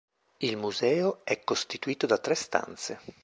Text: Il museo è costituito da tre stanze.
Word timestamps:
Il 0.39 0.57
museo 0.57 1.23
è 1.23 1.43
costituito 1.43 2.07
da 2.07 2.17
tre 2.17 2.33
stanze. 2.33 3.01